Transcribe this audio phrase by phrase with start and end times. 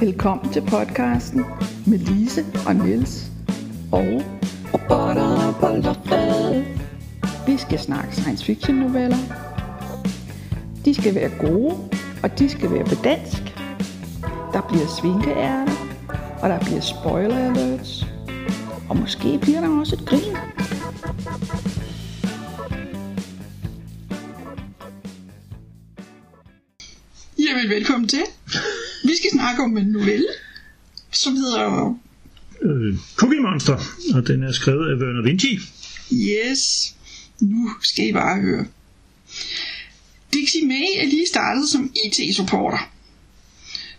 [0.00, 1.44] Velkommen til podcasten
[1.86, 3.30] med Lise og Niels
[3.92, 4.22] og
[4.74, 6.64] Robotter, bollerfred.
[7.46, 9.16] vi skal snakke science fiction noveller.
[10.84, 11.74] De skal være gode,
[12.22, 13.42] og de skal være på dansk.
[14.52, 15.76] Der bliver svinkeærter,
[16.42, 18.06] og der bliver spoiler alerts.
[18.88, 20.36] Og måske bliver der også et grin.
[27.38, 28.22] Jamen, velkommen til.
[29.20, 30.28] Skal snakke om en novelle,
[31.12, 31.98] som hedder
[32.62, 33.78] øh, Cookie Monster,
[34.14, 35.58] og den er skrevet af Werner Vinci.
[36.12, 36.94] Yes,
[37.40, 38.66] nu skal I bare høre.
[40.32, 42.90] Dixie May er lige startet som IT-supporter.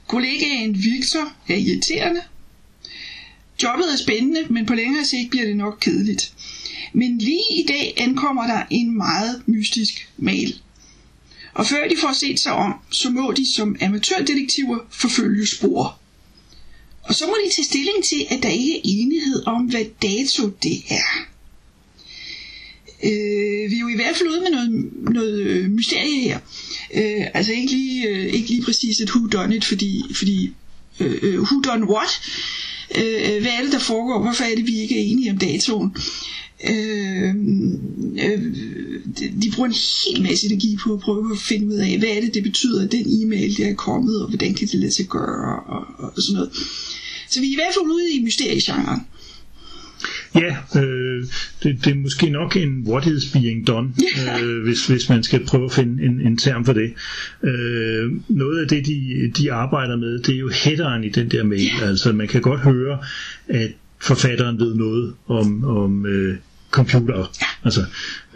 [0.08, 2.22] Kollegaen Victor er irriterende.
[3.64, 6.34] Jobbet er spændende, men på længere sigt bliver det nok kedeligt.
[6.94, 10.62] Men lige i dag ankommer der en meget mystisk mail.
[11.54, 16.00] Og før de får set sig om, så må de som amatørdetektiver forfølge spor.
[17.04, 20.48] Og så må de tage stilling til, at der ikke er enighed om, hvad dato
[20.64, 21.32] det er.
[23.04, 26.40] Øh, vi er jo i hvert fald ude med noget, noget øh, mysterie her.
[26.94, 30.54] Øh, altså ikke lige, øh, ikke lige præcis et who done it, fordi, fordi
[31.00, 32.22] øh, øh who done what?
[32.96, 34.22] Øh, øh, hvad er det, der foregår?
[34.22, 35.96] Hvorfor er det, vi ikke er enige om datoen?
[36.70, 37.36] Øh,
[38.26, 38.42] øh,
[39.42, 39.76] de bruger en
[40.06, 42.84] hel masse energi på at prøve at finde ud af, hvad er det, det betyder,
[42.84, 46.22] at den e-mail, der er kommet, og hvordan kan det lade sig gøre, og, og,
[46.22, 46.50] sådan noget.
[47.30, 49.00] Så vi er i hvert fald ude i mysteriegenren.
[50.36, 51.24] Ja, øh,
[51.64, 53.90] det, det er måske nok en what is being done,
[54.26, 54.44] Ja.
[54.44, 56.94] øh, hvis, hvis man skal prøve at finde en, en term for det.
[57.44, 61.44] Øh, noget af det, de, de arbejder med, det er jo headeren i den der
[61.44, 61.70] mail.
[61.82, 61.88] Ja.
[61.88, 63.00] Altså man kan godt høre,
[63.48, 66.36] at forfatteren ved noget om, om øh,
[66.72, 67.32] computer.
[67.64, 67.82] Altså,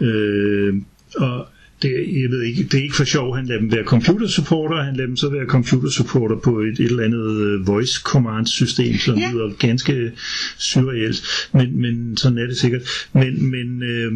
[0.00, 0.74] øh,
[1.16, 1.48] og
[1.82, 1.90] det,
[2.22, 4.96] jeg ved ikke, det er ikke for sjov, han lader dem være computer supporter, han
[4.96, 8.94] lader dem så være computer supporter på et, et eller andet øh, voice command system,
[8.98, 9.30] som Ja.
[9.32, 10.12] lyder ganske
[10.58, 11.22] surrealt,
[11.54, 12.82] men, men sådan er det sikkert.
[13.12, 14.12] Men, men øh,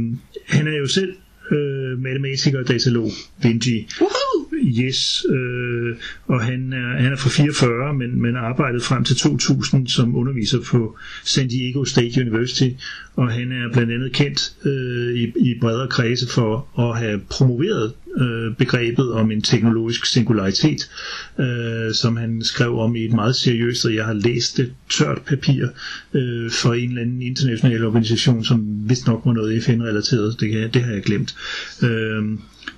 [0.47, 1.13] han er jo selv
[1.53, 3.11] øh, matematiker og datalog,
[3.43, 3.87] Vinci.
[4.01, 4.40] Woohoo!
[4.63, 9.89] Yes, øh, og han er, han er fra 44, men, men arbejdede frem til 2000
[9.89, 12.69] som underviser på San Diego State University,
[13.17, 17.93] og han er blandt andet kendt øh, i, i bredere kredse for at have promoveret
[18.17, 20.91] øh, begrebet om en teknologisk singularitet,
[21.39, 25.23] øh, som han skrev om i et meget seriøst, og jeg har læst det tørt
[25.23, 25.67] papir
[26.15, 30.71] øh, for en eller anden international organisation, som vist nok var noget FN-relateret, det, kan,
[30.75, 31.35] det har jeg glemt.
[31.83, 32.23] Øh,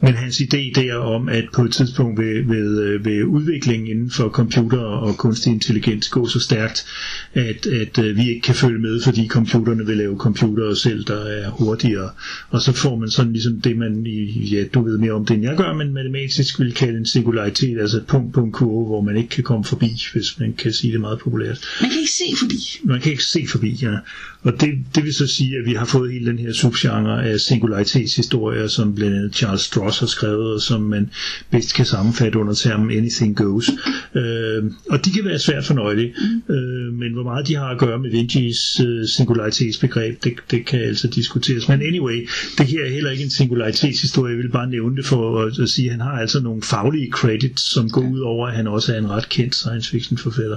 [0.00, 4.10] men hans idé der om, at på et tidspunkt ved, ved, øh, ved udviklingen inden
[4.10, 6.87] for computer og kunstig intelligens gå så stærkt,
[7.34, 11.25] at, at øh, vi ikke kan følge med, fordi computerne vil lave computere selv, der
[11.25, 12.10] er hurtigere.
[12.50, 15.34] Og så får man sådan ligesom det, man, i, ja, du ved mere om det,
[15.34, 18.87] end jeg gør, men matematisk vil kalde en singularitet, altså et punkt på en kurve,
[18.87, 21.60] hvor man ikke kan komme forbi, hvis man kan sige det meget populært.
[21.81, 22.81] Man kan ikke se forbi.
[22.84, 23.97] Man kan ikke se forbi, ja.
[24.42, 27.41] Og det, det vil så sige, at vi har fået hele den her subgenre af
[27.41, 31.10] singularitetshistorier, som blandt andet Charles Stross har skrevet, og som man
[31.50, 33.70] bedst kan sammenfatte under termen Anything Goes.
[34.14, 36.14] Øh, og de kan være svært fornøjelige,
[36.48, 40.80] øh, men hvor meget de har at gøre med Vinci's øh, singularitetsbegreb, det, det kan
[40.80, 41.69] altså diskuteres.
[41.69, 42.28] Men anyway,
[42.59, 45.69] det her er heller ikke en singularitetshistorie, jeg vil bare nævne det for at, at
[45.69, 48.94] sige, at han har altså nogle faglige credits, som går ud over, at han også
[48.94, 50.56] er en ret kendt science fiction forfatter,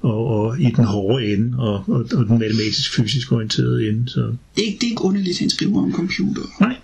[0.00, 2.42] og, og i den hårde ende, og, og, og den
[3.30, 4.08] matematisk-fysisk orienterede ende.
[4.10, 4.20] Så
[4.56, 6.42] Det er ikke, det er ikke underligt, at han skriver om computer.
[6.60, 6.76] nej.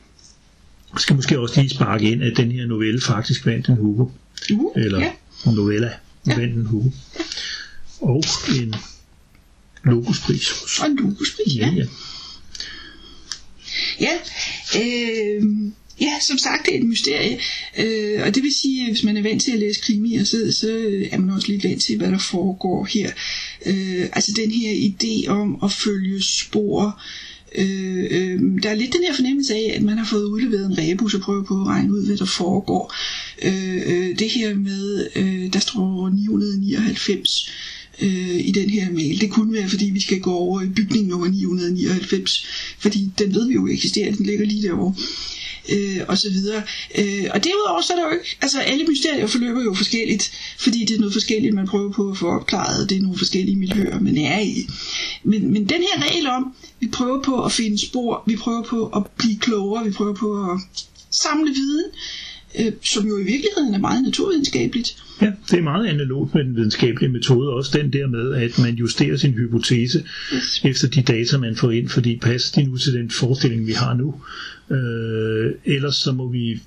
[0.93, 4.07] Jeg skal måske også lige sparke ind, at den her novelle faktisk vandt en Hugo.
[4.53, 5.13] Uh, Eller ja.
[5.47, 5.91] novella
[6.27, 6.37] Ja.
[6.37, 6.91] vandt en Hugo.
[8.01, 8.23] Og
[8.61, 8.75] en
[9.85, 10.49] Loguspris.
[10.81, 11.71] Og en lukuspris, ja.
[11.77, 11.87] ja.
[14.01, 14.13] Ja,
[14.81, 15.43] øh,
[16.01, 17.39] ja, som sagt, det er et mysterie.
[17.79, 20.53] Øh, og det vil sige, at hvis man er vant til at læse krimier, så,
[20.53, 20.69] så
[21.11, 23.11] er man også lidt vant til, hvad der foregår her.
[23.67, 27.01] Øh, altså den her idé om at følge spor.
[27.59, 30.79] Øh, øh, der er lidt den her fornemmelse af, at man har fået udleveret en
[30.79, 32.95] rebus og prøver på at regne ud, hvad der foregår.
[33.43, 37.51] Øh, øh, det her med, øh, der står 999
[38.03, 39.21] øh, i den her mail.
[39.21, 42.47] Det kunne være, fordi vi skal gå over i bygning nummer 999,
[42.79, 44.95] fordi den ved vi jo eksisterer, den ligger lige derovre.
[45.73, 46.63] Øh, og så videre.
[46.99, 50.85] Øh, og derudover så er der jo ikke, altså alle mysterier forløber jo forskelligt, fordi
[50.85, 54.01] det er noget forskelligt, man prøver på at få opklaret, det er nogle forskellige miljøer,
[54.01, 54.69] man er i.
[55.25, 58.87] Men, men den her regel om, vi prøver på at finde spor, vi prøver på
[58.87, 60.61] at blive klogere, vi prøver på at
[61.11, 61.85] samle viden,
[62.61, 64.97] øh, som jo i virkeligheden er meget naturvidenskabeligt.
[65.23, 68.75] Ja, det er meget analogt med den videnskabelige metode, også den der med, at man
[68.75, 70.05] justerer sin hypotese
[70.35, 70.61] Yes.
[70.65, 73.95] efter de data, man får ind, fordi passer de nu til den forestilling, vi har
[73.95, 74.15] nu?
[74.71, 76.61] Øh, ellers så må vi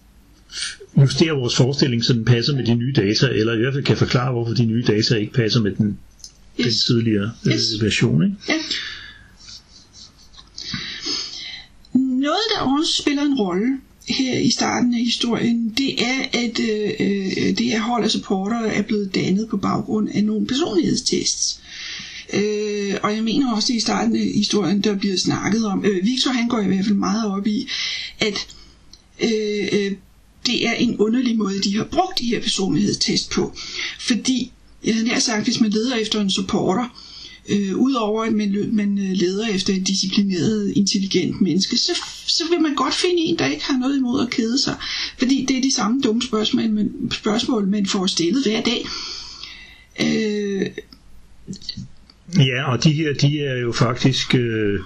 [1.01, 3.97] justere vores forestilling, så den passer med de nye data, eller i hvert fald kan
[3.97, 5.97] forklare, hvorfor de nye data ikke passer med den,
[6.59, 6.65] yes.
[6.65, 7.81] den tidligere øh, Yes.
[7.83, 8.23] version.
[8.23, 8.35] Ikke?
[8.49, 8.53] Ja.
[11.99, 13.77] Noget, der også spiller en rolle
[14.07, 18.59] her i starten af historien, det er, at øh, øh, det her hold af supporter
[18.59, 21.59] er blevet dannet på baggrund af nogle personlighedstests.
[22.33, 26.05] Øh, og jeg mener også, at i starten af historien, der bliver snakket om, øh,
[26.05, 27.67] Victor han går i hvert fald meget op i,
[28.19, 28.47] at
[29.23, 29.91] øh, øh,
[30.45, 33.53] det er en underlig måde, de har brugt de her personlighedstest på.
[33.99, 34.51] Fordi,
[34.83, 37.01] jeg havde nær sagt, hvis man leder efter en supporter,
[37.49, 41.91] øh, udover at man, man øh, leder efter et disciplineret, intelligent menneske, så,
[42.27, 44.75] så vil man godt finde en, der ikke har noget imod at kede sig.
[45.17, 48.87] Fordi det er de samme dumme spørgsmål, man, spørgsmål, man får stillet hver dag.
[50.01, 50.67] Øh,
[52.37, 54.79] Ja, og de her, de er jo faktisk øh,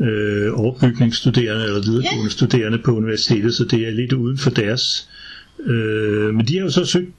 [0.00, 2.28] øh, overbygningsstuderende eller videregående Ja.
[2.28, 5.08] studerende på universitetet, så det er lidt uden for deres.
[5.64, 7.12] Øh, men de har jo så søgt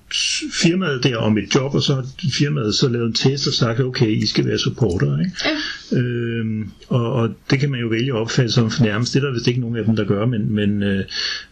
[0.54, 3.80] firmaet der om et job, og så har firmaet så lavet en test og sagt,
[3.80, 5.20] okay, I skal være supporter.
[5.20, 5.32] Ikke?
[5.46, 5.52] ja,
[5.92, 9.14] Øhm, og, og det kan man jo vælge at opfatte som fornærmest.
[9.14, 11.06] Det er der vist ikke nogen af dem, der gør, men, men øh,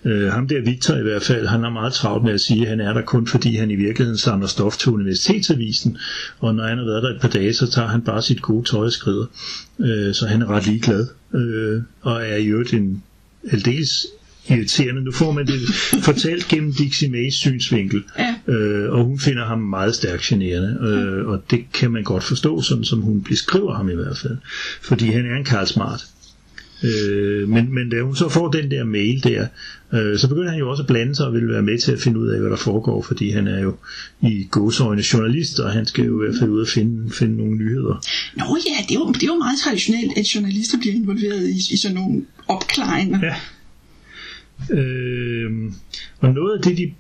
[0.05, 2.67] øh, ham der Victor i hvert fald, han har meget travlt med at sige, at
[2.69, 5.97] han er der kun fordi han i virkeligheden samler stof til universitetsavisen,
[6.39, 8.69] og når han har været der et par dage, så tager han bare sit gode
[8.69, 9.25] tøj og skrider.
[9.79, 13.03] Øh, så han er ret ligeglad, øh, og er i øvrigt en
[13.51, 14.07] aldeles
[14.49, 15.03] irriterende.
[15.03, 15.59] Nu får man det
[16.03, 21.27] fortalt gennem Dixie Mays synsvinkel, ja, øh, og hun finder ham meget stærkt generende, øh,
[21.27, 24.37] og det kan man godt forstå, sådan som hun beskriver ham i hvert fald,
[24.81, 26.05] fordi han er en Karl Smart.
[26.83, 29.47] Øh, men, men da hun så får den der mail der,
[29.93, 31.99] øh, så begynder han jo også at blande sig og vil være med til at
[31.99, 33.75] finde ud af, hvad der foregår, fordi han er jo
[34.21, 37.57] i gåsøjne journalist, og han skal jo i hvert fald ud og finde, finde nogle
[37.57, 38.01] nyheder.
[38.35, 41.73] Nå ja, det er, jo, det er jo meget traditionelt, at journalister bliver involveret i,
[41.73, 43.19] i sådan nogle opklaringer.
[43.23, 43.35] Ja.
[44.71, 45.51] Øh,
[46.19, 46.93] og noget af det, de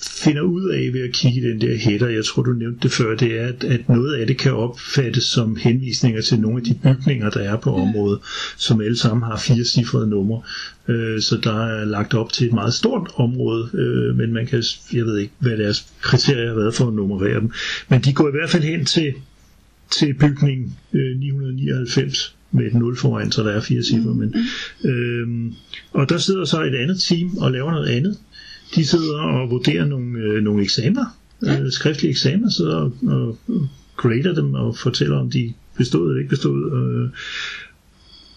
[0.00, 2.92] finder ud af ved at kigge i den der header, jeg tror du nævnte det
[2.92, 6.64] før, det er, at, at noget af det kan opfattes som henvisninger til nogle af
[6.64, 8.20] de bygninger, der er på området,
[8.56, 10.42] som alle sammen har fire cifrede numre.
[10.88, 14.62] Øh, så der er lagt op til et meget stort område, øh, men man kan,
[14.92, 17.52] jeg ved ikke, hvad deres kriterier har været for at nummerere dem.
[17.88, 19.14] Men de går i hvert fald hen til,
[19.90, 24.14] til bygning øh, 999 med et 0 foran, så der er fire cifre.
[24.14, 24.34] Men,
[24.84, 25.54] øhm,
[25.92, 28.18] og der sidder så et andet team og laver noget andet.
[28.74, 33.68] De sidder og vurderer nogle, øh, nogle eksamener, øh, skriftlige eksamener, sidder og, og, og
[33.96, 36.72] grader dem og fortæller, om de bestod eller ikke bestod.
[36.72, 37.10] Øh.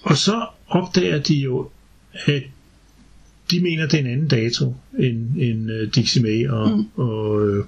[0.01, 1.69] Og så opdager de jo,
[2.25, 2.43] at
[3.51, 6.85] de mener, det er en anden dato end, end uh, Dixie May og, mm.
[6.95, 7.65] og øh,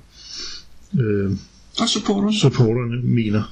[0.99, 1.31] øh,
[1.79, 2.39] Og supporterne.
[2.39, 3.43] supporterne mener.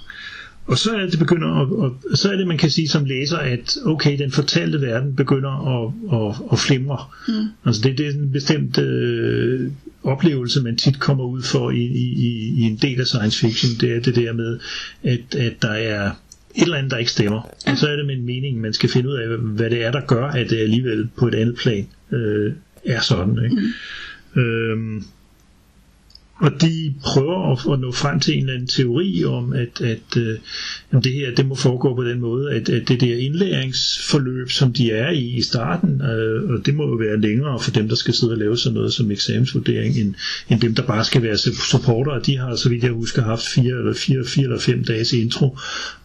[0.71, 3.37] Og så er det begynder at, at, så er det man kan sige som læser
[3.37, 6.97] at okay den fortalte verden begynder at, at, at flimre.
[7.27, 7.47] Mm.
[7.65, 9.71] Altså det, det er en bestemt øh,
[10.03, 13.71] oplevelse man tit kommer ud for i, i, i, i en del af science fiction.
[13.81, 14.59] Det er det der med
[15.03, 16.11] at, at der er
[16.55, 17.41] et eller andet der ikke stemmer.
[17.67, 19.91] Og så er det med en mening man skal finde ud af hvad det er
[19.91, 22.53] der gør at det alligevel på et andet plan øh,
[22.85, 23.43] er sådan.
[23.43, 23.55] Ikke?
[24.35, 24.41] Mm.
[24.41, 25.03] Øhm,
[26.41, 30.17] og de prøver at, at nå frem til en eller anden teori om, at, at
[30.17, 30.37] øh,
[30.91, 34.73] jamen det her det må foregå på den måde, at, at det der indlæringsforløb, som
[34.73, 37.95] de er i i starten, øh, og det må jo være længere for dem, der
[37.95, 40.13] skal sidde og lave sådan noget som eksamensvurdering, end,
[40.49, 41.37] end dem, der bare skal være
[41.71, 42.19] supporter.
[42.19, 45.57] De har, så vidt jeg husker, haft fire eller, fire, fire eller fem dages intro,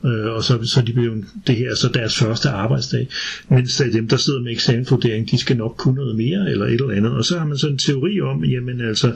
[0.05, 3.09] øh, og så, så de blev det her så deres første arbejdsdag.
[3.51, 6.91] Mens dem, der sidder med eksamensvurdering, de skal nok kunne noget mere, eller et eller
[6.91, 7.13] andet.
[7.13, 9.13] Og så har man sådan en teori om, jamen altså,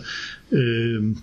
[0.53, 1.17] øh,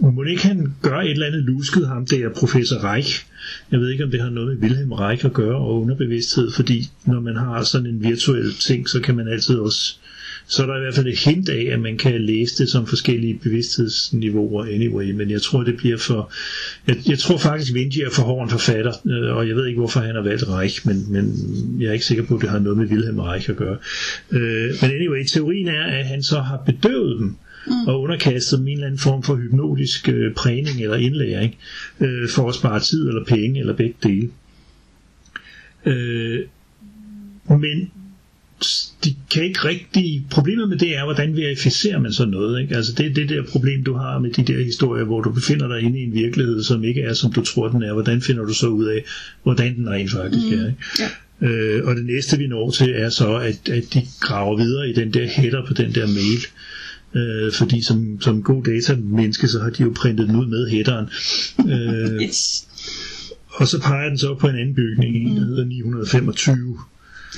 [0.00, 3.26] må ikke han gøre et eller andet lusket ham, det er professor Reich.
[3.72, 6.90] Jeg ved ikke, om det har noget med Wilhelm Reich at gøre og underbevidsthed, fordi
[7.04, 9.96] når man har sådan en virtuel ting, så kan man altid også
[10.48, 12.86] så er der i hvert fald et hint af, at man kan læse det som
[12.86, 16.32] forskellige bevidsthedsniveauer anyway, men jeg tror, det bliver for...
[16.86, 19.78] Jeg, jeg tror faktisk, Vinci er for hård en forfatter, øh, og jeg ved ikke,
[19.78, 21.34] hvorfor han har valgt Reich, men, men
[21.80, 23.76] jeg er ikke sikker på, at det har noget med Wilhelm Reich at gøre.
[24.30, 27.86] Øh, men anyway, teorien er, at han så har bedøvet dem, mm.
[27.86, 31.56] og underkastet dem en eller anden form for hypnotisk øh, prægning eller indlæring,
[32.00, 34.30] øh, for at spare tid eller penge, eller begge dele.
[35.86, 36.40] Øh,
[37.48, 37.90] men
[39.04, 40.26] de kan ikke rigtig...
[40.30, 42.60] Problemet med det er, hvordan verificerer man sådan noget.
[42.62, 42.76] Ikke?
[42.76, 45.68] Altså det er det der problem, du har med de der historier, hvor du befinder
[45.68, 47.92] dig inde i en virkelighed, som ikke er, som du tror, den er.
[47.92, 49.04] Hvordan finder du så ud af,
[49.42, 50.58] hvordan den rent faktisk mm.
[50.58, 50.66] er?
[50.66, 50.78] Ikke?
[50.98, 51.08] Ja.
[51.48, 54.92] Øh, og det næste, vi når til, er så, at, at de graver videre i
[54.92, 56.46] den der header på den der mail.
[57.16, 61.06] Øh, fordi som, som god data-menneske, så har de jo printet den ud med headeren.
[61.70, 62.66] Øh, Yes.
[63.48, 66.78] og så peger den så på en anden bygning, en der hedder 925.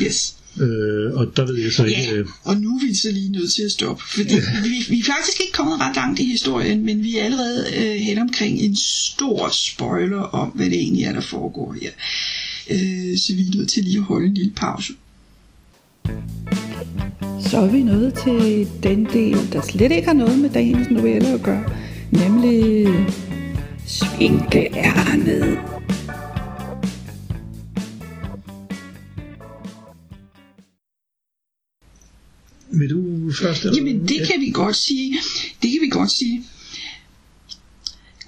[0.02, 0.34] Yes.
[0.60, 2.02] Øh, og der ved jeg så ikke...
[2.02, 4.98] Ja, Øh, og nu er vi så lige nødt til at stoppe, fordi vi, vi
[4.98, 8.60] er faktisk ikke kommet ret langt i historien, men vi er allerede øh, hen omkring
[8.60, 11.90] en stor spoiler om, hvad det egentlig er, der foregår her.
[12.70, 14.92] Øh, så vi er nødt til lige at holde en lille pause.
[17.40, 21.28] Så er vi nået til den del, der slet ikke har noget med dagens novelle
[21.28, 21.64] at gøre,
[22.12, 22.86] nemlig
[23.86, 25.58] Svinkeærnet.
[32.78, 33.64] vil du først?
[33.64, 33.76] Eller?
[33.76, 35.18] Jamen, det kan vi godt sige.
[35.62, 36.44] Det kan vi godt sige.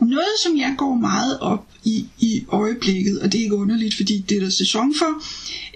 [0.00, 4.25] Noget, som jeg går meget op i i øjeblikket, og det er ikke underligt, fordi
[4.29, 5.23] det er der sæson for,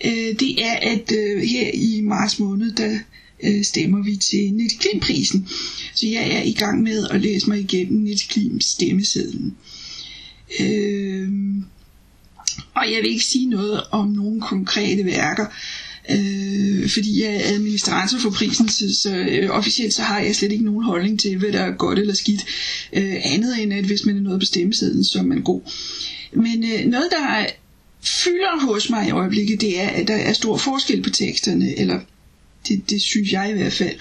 [0.04, 2.98] øh, det er, at øh, her i marts måned, der
[3.44, 5.48] øh, stemmer vi til Netklim-prisen.
[5.94, 9.56] Så jeg er i gang med at læse mig igennem Netklims stemmesedlen.
[10.60, 11.28] Øh,
[12.74, 15.46] og jeg vil ikke sige noget om nogle konkrete værker,
[16.10, 20.52] øh, fordi jeg er administrator for prisen, så, så øh, officielt så har jeg slet
[20.52, 22.44] ikke nogen holdning til, hvad der er godt eller skidt,
[22.92, 25.60] øh, andet end at hvis man er noget på stemmesedlen, så er man god.
[26.32, 27.46] Men øh, noget, der
[28.02, 32.00] fylder hos mig i øjeblikket, det er, at der er stor forskel på teksterne, eller
[32.68, 33.96] det, det synes jeg i hvert fald.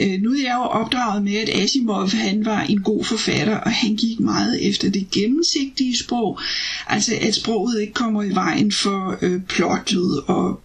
[0.00, 3.72] Øh, nu er jeg jo opdraget med, at Asimov han var en god forfatter, og
[3.72, 6.40] han gik meget efter det gennemsigtige sprog.
[6.86, 10.60] Altså at sproget ikke kommer i vejen for øh, plottet og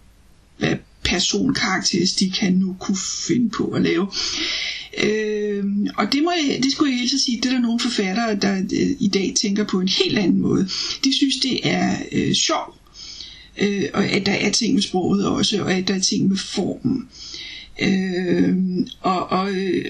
[0.58, 4.08] hvad personkarakteristik han nu kunne finde på at lave.
[5.04, 5.64] Øh,
[5.96, 8.56] og det, må jeg, det skulle jeg helt sige, det er der nogle forfattere, der
[8.56, 10.68] øh, i dag tænker på en helt anden måde.
[11.04, 12.76] De synes, det er øh, sjovt,
[13.58, 16.36] øh, og at der er ting med sproget også, og at der er ting med
[16.36, 17.08] formen.
[17.80, 18.56] Øh,
[19.00, 19.84] og og øh,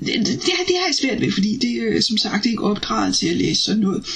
[0.00, 3.26] det, det, det har jeg svært ved, fordi det er som sagt ikke opdraget til
[3.26, 4.06] at læse sådan noget.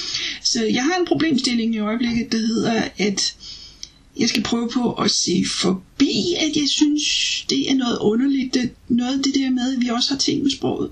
[0.43, 3.35] Så jeg har en problemstilling i øjeblikket, der hedder, at
[4.19, 7.03] jeg skal prøve på at se forbi, at jeg synes,
[7.49, 10.43] det er noget underligt, det, noget af det der med, at vi også har ting
[10.43, 10.89] med sproget.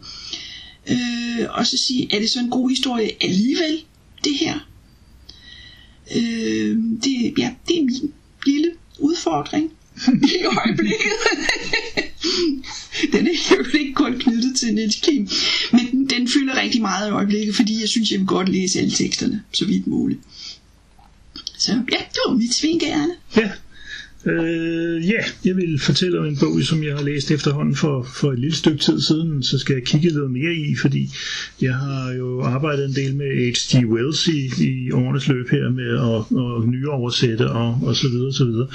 [0.89, 3.83] Øh, og så sige, er det så en god historie alligevel,
[4.23, 4.59] det her?
[6.15, 8.13] Øh, det, ja, det er min
[8.45, 9.71] lille udfordring
[10.33, 11.11] i øjeblikket.
[13.13, 15.29] den er jo ikke kun knyttet til Niels Kim,
[15.71, 18.91] men den fylder rigtig meget i øjeblikket, fordi jeg synes, jeg vil godt læse alle
[18.91, 20.19] teksterne, så vidt muligt.
[21.57, 23.13] Så ja, det var mit svingærne.
[23.37, 23.51] Ja.
[24.25, 28.31] Øh, ja, jeg vil fortælle om en bog, som jeg har læst efterhånden for, for
[28.31, 31.09] et lille stykke tid siden, så skal jeg kigge lidt mere i, fordi
[31.61, 33.85] jeg har jo arbejdet en del med H.G.
[33.85, 38.45] Wells i, i årenes løb her med at, at nyoversætte og, og så videre, så
[38.45, 38.67] videre.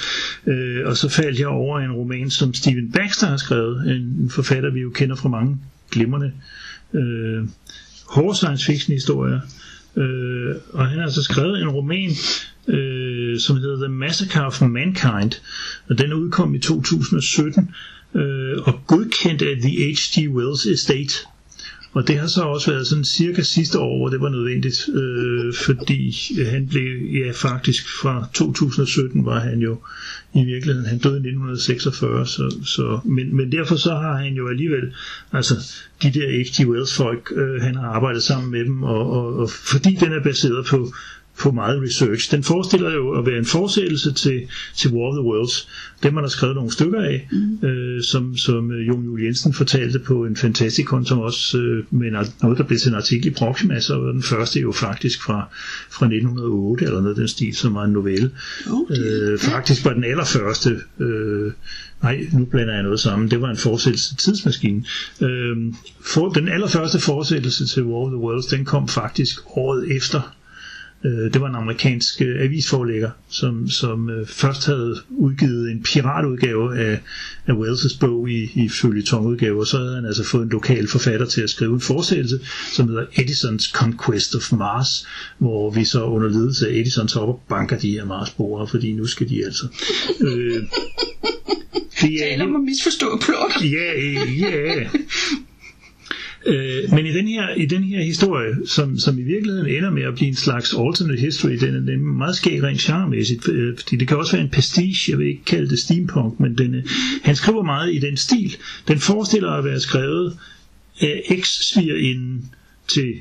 [0.47, 4.71] Øh, og så faldt jeg over en roman, som Stephen Baxter har skrevet, en, forfatter,
[4.71, 5.57] vi jo kender fra mange
[5.91, 6.33] glimrende
[6.95, 7.45] øh,
[8.07, 9.41] hårde science fiction historier.
[9.97, 12.11] Øh, og han har så skrevet en roman,
[12.69, 13.06] øh,
[13.37, 15.33] Øh, som hedder The Massacre of Mankind,
[15.89, 17.71] og den udkom i 2017
[18.15, 20.29] øh, og godkendt af The H.G.
[20.29, 21.15] Wells Estate.
[21.93, 25.55] Og det har så også været sådan cirka sidste år, hvor det var nødvendigt, øh,
[25.55, 26.17] fordi
[26.51, 26.83] han blev,
[27.15, 29.79] ja faktisk fra 2017 var han jo
[30.35, 34.49] i virkeligheden, han døde i 1946, så, så, men, men derfor så har han jo
[34.49, 34.95] alligevel,
[35.33, 35.55] altså
[36.03, 36.69] de der H.G.
[36.69, 40.23] Wells folk, øh, han har arbejdet sammen med dem, og, og, og fordi den er
[40.23, 40.93] baseret på,
[41.39, 42.31] på meget research.
[42.31, 44.43] Den forestiller jo at være en forsættelse til,
[44.77, 45.69] til War of the Worlds.
[46.03, 47.69] Dem man har skrevet nogle stykker af, mm.
[47.69, 52.11] øh, som, som øh, Jon Juel Jensen fortalte på en fantastikon, som også øh, med
[52.43, 55.49] noget, der blev til en artikel i Proxima, så var den første jo faktisk fra,
[55.91, 58.31] fra 1908, eller noget den stil, som var en novelle.
[58.71, 58.95] Okay.
[58.99, 60.81] Øh, faktisk var den allerførste...
[61.01, 61.53] Øh,
[62.03, 63.31] Nej, nu blander jeg noget sammen.
[63.31, 64.87] Det var en fortsættelse til tidsmaskinen.
[65.21, 70.36] Øhm, for, den allerførste fortsættelse til War of the Worlds, den kom faktisk året efter
[71.07, 76.79] Øh, det var en amerikansk øh, avisforlægger, som, som øh, først havde udgivet en piratudgave
[76.79, 77.01] af,
[77.47, 81.27] af Wells' bog i, i følgetongudgave, og så havde han altså fået en lokal forfatter
[81.27, 82.41] til at skrive en forsættelse,
[82.73, 85.07] som hedder Edisons Conquest of Mars,
[85.39, 88.93] hvor vi så under ledelse af Edison så op og banker de her Mars-borer, fordi
[88.93, 89.67] nu skal de altså...
[90.21, 90.63] Øh,
[92.01, 93.65] det er, Taler om at misforstå plot.
[93.73, 94.01] Ja,
[94.41, 94.89] ja.
[96.47, 100.03] Øh, men i den her, i den her historie, som, som i virkeligheden ender med
[100.03, 103.79] at blive en slags alternate history, den er, den er meget skæg rent charmemæssigt, øh,
[103.79, 106.75] fordi det kan også være en pastiche, jeg vil ikke kalde det steampunk, men den,
[106.75, 106.85] øh,
[107.23, 108.57] han skriver meget i den stil.
[108.89, 110.39] Den forestiller at være skrevet
[111.01, 112.51] af eks-svigerinden
[112.89, 113.15] til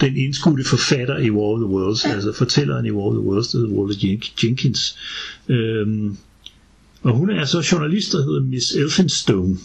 [0.00, 3.48] den indskudte forfatter i War of the Worlds, altså fortælleren i War of the Worlds,
[3.48, 4.96] der hedder Walter Jenkins.
[5.48, 6.16] Øhm,
[7.02, 9.56] og hun er så journalist, der hedder Miss Elphinstone.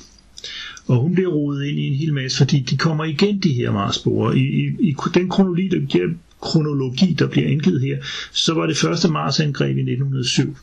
[0.87, 3.71] Og hun bliver rodet ind i en hel masse, fordi de kommer igen, de her
[3.71, 4.37] Marsboere.
[4.37, 7.97] I, i, i den kronologi der, kronologi, der bliver indgivet her,
[8.31, 10.57] så var det første Marsangreb i 1907.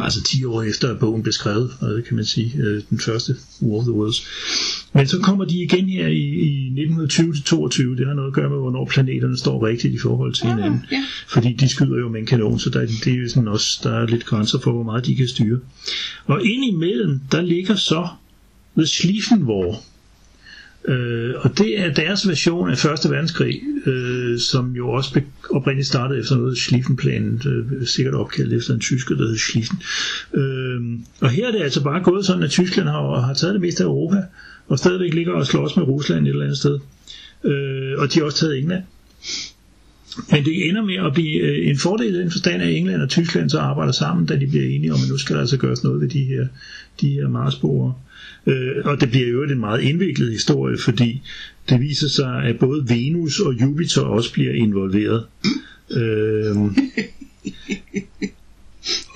[0.00, 3.36] Altså 10 år efter, at bogen blev skrevet, øh, kan man sige, øh, den første
[3.62, 4.26] War of the Worlds.
[4.92, 7.98] Men så kommer de igen her i, i 1920-22.
[7.98, 10.84] Det har noget at gøre med, hvornår planeterne står rigtigt i forhold til hinanden.
[10.92, 11.04] ja.
[11.28, 13.92] Fordi de skyder jo med en kanon, så der, det er jo sådan også, der
[13.92, 15.58] er lidt grænser for, hvor meget de kan styre.
[16.26, 18.08] Og indimellem, der ligger så
[18.76, 19.82] The Schlieffen War.
[20.84, 26.20] Øh, og det er deres version af Første Verdenskrig, øh, som jo også oprindeligt startede
[26.20, 29.82] efter noget Schlieffenplanen, øh, sikkert opkaldt efter en tysker, der hed Schlieffen.
[30.34, 30.80] Øh,
[31.20, 33.82] og her er det altså bare gået sådan, at Tyskland har, har taget det meste
[33.82, 34.22] af Europa,
[34.68, 36.78] og stadigvæk ligger og slås med Rusland et eller andet sted.
[37.44, 38.82] Øh, og de har også taget England.
[40.30, 43.08] Men det ender med at blive øh, en fordel i den forstand, at England og
[43.08, 45.84] Tyskland så arbejder sammen, da de bliver enige om, at nu skal der altså gøres
[45.84, 46.46] noget ved de her,
[47.00, 47.94] de her Marsboere.
[48.46, 51.22] Øh, og det bliver jo en meget indviklet historie, fordi
[51.68, 55.24] det viser sig, at både Venus og Jupiter også bliver involveret.
[55.90, 56.56] Øh,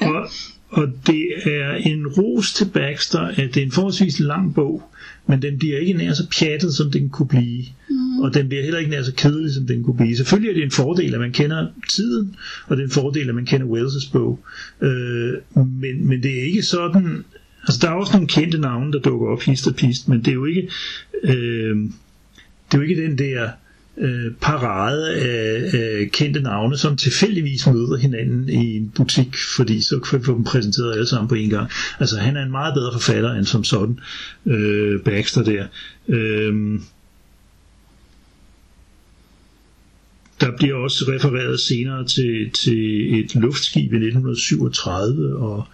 [0.08, 0.28] og,
[0.75, 4.83] og det er en ros til Baxter, at det er en forholdsvis lang bog,
[5.26, 7.64] men den bliver ikke nær så pjattet, som den kunne blive.
[7.90, 8.19] Mm.
[8.19, 10.16] Og den bliver heller ikke nær så kedelig, som den kunne blive.
[10.16, 13.35] Selvfølgelig er det en fordel, at man kender tiden, og det er en fordel, at
[13.35, 14.40] man kender Wells' bog.
[14.83, 17.25] Øh, men, men det er ikke sådan...
[17.62, 20.28] Altså, der er også nogle kendte navne, der dukker op hist og pist, men det
[20.28, 20.69] er jo ikke...
[21.25, 21.76] Øh,
[22.66, 23.49] det er jo ikke den der
[23.98, 29.98] øh, parade af, øh, kendte navne, som tilfældigvis møder hinanden i en butik, fordi så
[29.98, 31.70] kan vi få dem præsenteret alle sammen på en gang.
[32.00, 33.98] Altså han er en meget bedre forfatter end som sådan,
[34.46, 35.66] øh, Baxter der.
[36.08, 36.80] Øh,
[40.40, 45.64] der bliver også refereret senere til, til et luftskib i 1937, og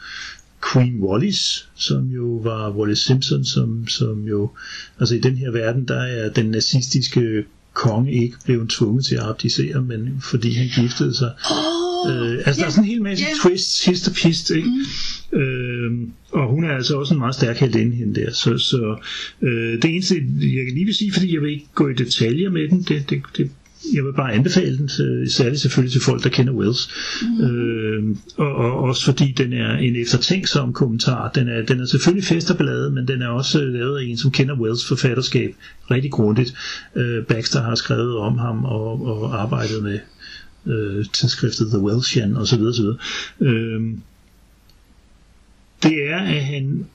[0.73, 4.51] Queen Wallis, som jo var Wallis Simpson, som, som jo,
[4.99, 7.45] altså i den her verden, der er den nazistiske
[7.81, 11.33] konge ikke blevet tvunget til at abdicere, men fordi han giftede sig.
[11.51, 13.49] Oh, øh, altså ja, der er sådan en hel masse ja.
[13.49, 14.69] twists, hist og pist, ikke?
[15.33, 15.39] Mm.
[15.39, 15.93] Øh,
[16.33, 18.33] og hun er altså også en meget stærk heldinde hende der.
[18.33, 18.97] Så, så
[19.43, 22.51] øh, det eneste, jeg kan lige vil sige, fordi jeg vil ikke gå i detaljer
[22.51, 23.51] med den, det, det, det
[23.95, 26.89] jeg vil bare anbefale den, til- særligt selvfølgelig til folk, der kender Wells.
[27.23, 27.45] Mm.
[27.45, 31.31] Øh, og, og også fordi den er en eftertænksom kommentar.
[31.31, 34.17] Den er, den er selvfølgelig fest og ballade, men den er også lavet af en,
[34.17, 35.55] som kender Wells forfatterskab
[35.91, 36.55] rigtig grundigt.
[36.97, 39.99] Øh, Baxter har skrevet om ham og, og arbejdet med
[40.67, 42.63] øh, tidsskriftet The Welshian osv.
[42.63, 42.85] osv.
[43.41, 43.81] Øh,
[45.83, 46.87] det er, at han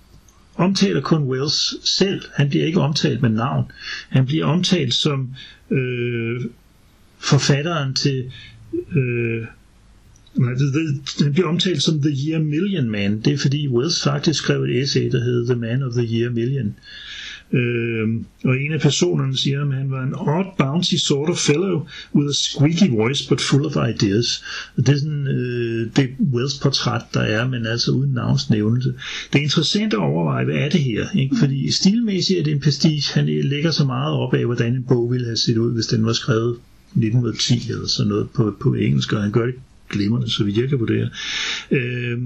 [0.56, 2.22] omtaler kun Wells selv.
[2.34, 3.72] Han bliver ikke omtalt med navn.
[4.10, 5.34] Han bliver omtalt som
[5.72, 6.42] øh,
[7.20, 8.32] forfatteren til
[8.96, 9.46] øh,
[10.36, 10.54] nej,
[11.20, 13.22] det, bliver omtalt som The Year Million Man.
[13.22, 16.32] Det er fordi Wells faktisk skrev et essay, der hed The Man of the Year
[16.32, 16.76] Million.
[17.54, 18.08] Øh,
[18.44, 22.30] og en af personerne siger, at han var en odd, bouncy sort of fellow with
[22.30, 24.44] a squeaky voice, but full of ideas.
[24.78, 28.94] Og det er sådan øh, det Wells portræt, der er, men altså uden navnsnævnelse.
[29.34, 31.06] Det er interessant at overveje, hvad er det her?
[31.16, 31.36] Ikke?
[31.36, 33.14] Fordi stilmæssigt er det en pastiche.
[33.14, 36.06] Han lægger så meget op af, hvordan en bog ville have set ud, hvis den
[36.06, 36.58] var skrevet
[36.96, 39.56] 1910 eller sådan noget på, på engelsk, og han gør det
[39.90, 41.10] glimrende, så vidt jeg kan vurdere.
[41.72, 42.20] Øh,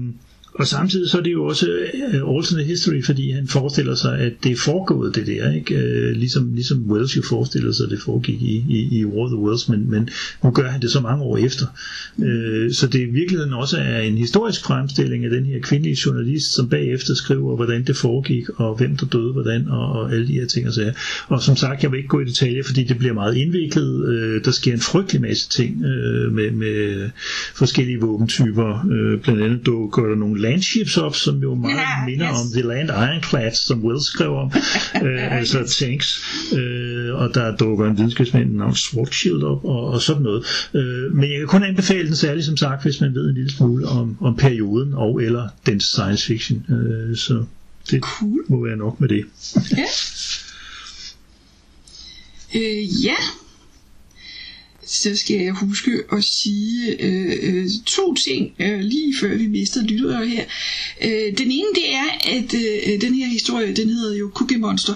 [0.54, 4.18] og samtidig så er det jo også øh, uh, alternate history, fordi han forestiller sig,
[4.18, 5.74] at det er foregået det der, ikke?
[5.74, 9.30] Uh, ligesom, ligesom Wells jo forestiller sig, at det foregik i, i, i War of
[9.30, 10.08] the Worlds, men, men
[10.44, 11.66] nu gør han det så mange år efter.
[12.16, 16.54] Uh, så det i virkeligheden også er en historisk fremstilling af den her kvindelige journalist,
[16.54, 20.32] som bagefter skriver, hvordan det foregik, og hvem der døde hvordan, og, og alle de
[20.32, 20.92] her ting og sager.
[21.28, 23.94] Og som sagt, jeg vil ikke gå i detaljer, fordi det bliver meget indviklet.
[23.94, 27.10] Uh, der sker en frygtelig masse ting uh, med, med
[27.54, 28.84] forskellige våbentyper.
[28.84, 32.38] Uh, blandt andet dukker der nogle landships op, som jo meget Ja, minder yes.
[32.40, 34.52] om The Land Ironclads, som Wells skrev om,
[35.04, 36.22] øh, altså tanks,
[36.52, 40.44] øh, og der dukker en videnskabsmand navn Schwarzschild op, og, og sådan noget.
[40.74, 43.50] Øh, men jeg kan kun anbefale den særligt, som sagt, hvis man ved en lille
[43.50, 46.64] smule om, om perioden og eller den science fiction.
[46.70, 47.44] Øh, så
[47.90, 48.44] det Cool.
[48.48, 49.24] må være nok med det.
[49.76, 49.84] Ja.
[52.54, 53.16] Øh, ja.
[54.92, 59.82] Så skal jeg huske at sige øh, øh, to ting, øh, lige før vi mister
[59.82, 60.44] lyttere her.
[61.02, 64.94] Øh, den ene, det er, at øh, den her historie, den hedder jo Cookie Monster.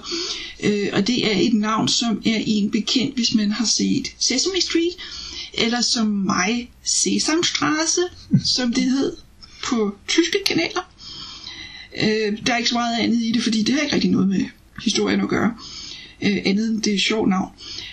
[0.64, 4.60] Øh, og det er et navn, som er en bekendt, hvis man har set Sesame
[4.60, 4.96] Street,
[5.54, 8.02] eller som mig, Sesamstraße,
[8.44, 9.16] som det hed
[9.64, 10.90] på tyske kanaler.
[12.02, 14.28] Øh, der er ikke så meget andet i det, fordi det har ikke rigtig noget
[14.28, 14.44] med
[14.84, 15.54] historien at gøre.
[15.54, 15.83] Øh,
[16.22, 17.50] Øh, andet end det er sjovt navn.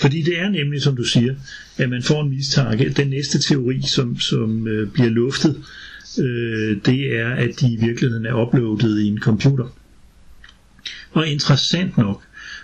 [0.00, 1.34] Fordi det er nemlig, som du siger,
[1.76, 2.92] at man får en mistanke.
[2.96, 5.56] Den næste teori, som, som øh, bliver luftet,
[6.18, 9.76] øh, det er, at de i virkeligheden er uploadet i en computer.
[11.12, 12.22] Og interessant nok,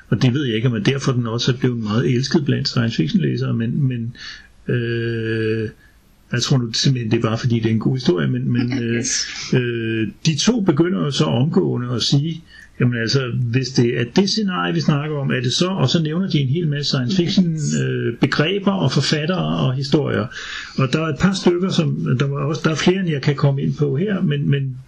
[0.08, 2.96] og det ved jeg ikke, om derfor den også er blevet meget elsket blandt science
[2.96, 4.16] fiction læsere, men, men
[4.74, 5.68] øh,
[6.32, 8.78] jeg tror nu simpelthen, det er bare fordi, det er en god historie, men, men
[8.82, 9.04] øh,
[9.54, 12.42] øh, de to begynder jo så omgående at sige,
[12.80, 16.02] jamen altså, hvis det er det scenarie, vi snakker om, er det så, og så
[16.02, 20.26] nævner de en hel masse science fiction øh, begreber og forfattere og historier.
[20.78, 23.22] Og der er et par stykker, som, der, var også, der er flere, end jeg
[23.22, 24.78] kan komme ind på her, men, men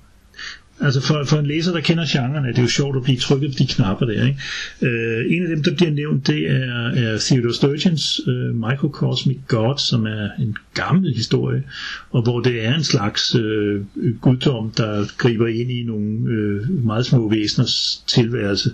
[0.80, 3.50] Altså for, for en læser, der kender genren, er det jo sjovt at blive trykket
[3.50, 4.26] på de knapper der.
[4.26, 4.38] Ikke?
[4.82, 9.78] Øh, en af dem, der bliver nævnt, det er, er Theodore Sturgeons øh, Microcosmic God,
[9.78, 11.62] som er en gammel historie,
[12.10, 13.80] og hvor det er en slags øh,
[14.20, 18.70] guddom, der griber ind i nogle øh, meget små væseners tilværelse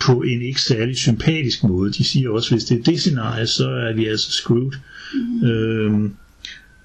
[0.00, 1.92] på en ikke særlig sympatisk måde.
[1.92, 4.72] De siger også, hvis det er det scenarie, så er vi altså screwed.
[5.14, 5.48] Mm.
[5.48, 6.10] Øh,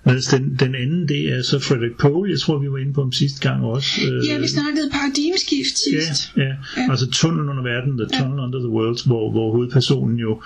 [0.06, 3.02] mens den, den anden, det er så Frederick Pohl, jeg tror, vi var inde på
[3.02, 3.90] ham sidste gang også.
[4.12, 6.32] Øh, ja vi snakkede paradigmeskift Ja, sidst.
[6.38, 6.44] ja.
[6.44, 6.92] ja.
[6.92, 10.42] altså Tunnel under verden, The Tunnel Under the World, hvor, hvor hovedpersonen jo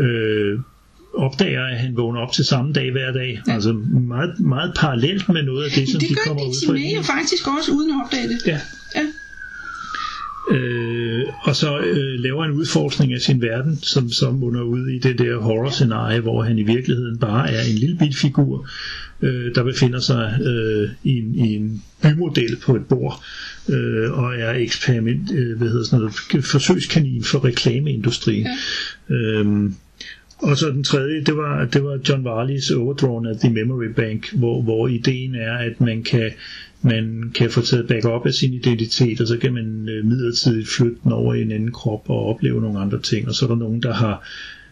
[0.00, 0.58] øh,
[1.14, 3.40] opdager, at han vågner op til samme dag hver dag.
[3.46, 3.52] Ja.
[3.54, 3.72] Altså
[4.12, 6.72] meget, meget parallelt med noget af det, som det de gør kommer ud Dixie fra.
[6.72, 8.38] May jo faktisk også, uden at opdage det.
[8.46, 8.60] Ja.
[8.94, 9.06] Ja.
[10.50, 14.98] Øh, og så øh, laver en udforskning af sin verden, som, som munder ud i
[14.98, 18.68] det der horror-scenarie, hvor han i virkeligheden bare er en lille bit figur,
[19.22, 23.22] øh, der befinder sig øh, i, en, i en bymodel på et bord,
[23.68, 28.46] øh, og er eksperiment, øh, hvad hedder sådan noget, forsøgskanin for reklameindustrien.
[29.10, 29.14] Ja.
[29.14, 29.74] Øhm,
[30.42, 34.32] og så den tredje, det var, det var John Varleys Overdrawn at the Memory Bank,
[34.34, 36.30] hvor, hvor ideen er, at man kan,
[36.82, 40.96] man kan få taget backup af sin identitet, og så kan man øh, midlertidigt flytte
[41.04, 43.28] den over i en anden krop og opleve nogle andre ting.
[43.28, 44.28] Og så er der nogen, der har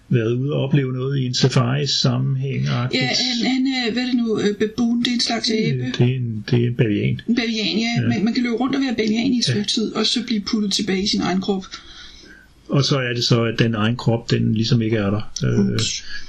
[0.09, 2.65] været ude og opleve noget i en safari sammenhæng.
[2.65, 5.85] Ja, han, han er, hvad er det nu, øh, baboon, det er en slags æbe.
[5.99, 7.21] det, er en, det er en bavian.
[7.29, 8.03] En bavian, ja.
[8.03, 8.09] Ja.
[8.09, 10.41] Man, man kan løbe rundt og være bavian i et stykke tid, og så blive
[10.41, 11.65] puttet tilbage i sin egen krop.
[12.69, 15.33] Og så er det så, at den egen krop, den ligesom ikke er der.
[15.45, 15.81] Øh,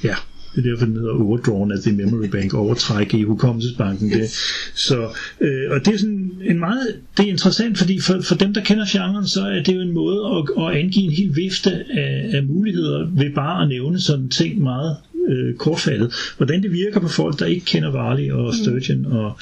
[0.03, 0.15] ja,
[0.57, 4.09] det er derfor, den hedder overdrawn at the memory bank, overtræk i hukommelsesbanken.
[4.09, 4.29] Det.
[4.75, 4.97] Så,
[5.41, 8.61] øh, og det er sådan en meget, det er interessant, fordi for, for dem, der
[8.61, 12.29] kender genren, så er det jo en måde at, at angive en hel vifte af,
[12.33, 14.95] af muligheder ved bare at nævne sådan ting meget
[15.27, 16.13] øh, kortfattet.
[16.37, 19.39] Hvordan det virker på folk, der ikke kender Varley og Sturgeon og,